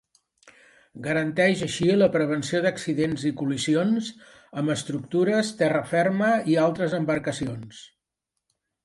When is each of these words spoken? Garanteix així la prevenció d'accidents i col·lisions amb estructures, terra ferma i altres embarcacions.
Garanteix 1.07 1.59
així 1.65 1.89
la 1.97 2.07
prevenció 2.15 2.61
d'accidents 2.63 3.25
i 3.31 3.31
col·lisions 3.41 4.09
amb 4.63 4.73
estructures, 4.77 5.53
terra 5.61 5.83
ferma 5.93 6.31
i 6.55 6.59
altres 6.63 6.97
embarcacions. 7.01 7.85